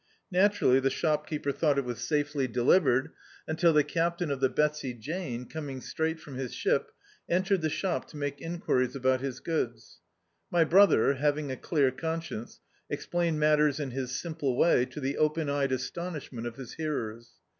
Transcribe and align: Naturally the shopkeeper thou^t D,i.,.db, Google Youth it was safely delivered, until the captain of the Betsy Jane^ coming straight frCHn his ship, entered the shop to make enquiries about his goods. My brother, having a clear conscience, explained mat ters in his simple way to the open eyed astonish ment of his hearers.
Naturally 0.31 0.79
the 0.79 0.89
shopkeeper 0.89 1.51
thou^t 1.51 1.75
D,i.,.db, 1.75 1.75
Google 1.75 1.75
Youth 1.75 1.77
it 1.77 1.85
was 1.85 2.01
safely 2.07 2.47
delivered, 2.47 3.11
until 3.47 3.71
the 3.71 3.83
captain 3.83 4.31
of 4.31 4.39
the 4.39 4.49
Betsy 4.49 4.95
Jane^ 4.95 5.47
coming 5.47 5.79
straight 5.79 6.17
frCHn 6.17 6.37
his 6.37 6.55
ship, 6.55 6.89
entered 7.29 7.61
the 7.61 7.69
shop 7.69 8.07
to 8.07 8.17
make 8.17 8.41
enquiries 8.41 8.95
about 8.95 9.21
his 9.21 9.39
goods. 9.39 9.99
My 10.49 10.63
brother, 10.63 11.13
having 11.13 11.51
a 11.51 11.55
clear 11.55 11.91
conscience, 11.91 12.59
explained 12.89 13.39
mat 13.39 13.59
ters 13.59 13.79
in 13.79 13.91
his 13.91 14.19
simple 14.19 14.57
way 14.57 14.85
to 14.87 14.99
the 14.99 15.19
open 15.19 15.51
eyed 15.51 15.71
astonish 15.71 16.31
ment 16.31 16.47
of 16.47 16.55
his 16.55 16.73
hearers. 16.73 17.33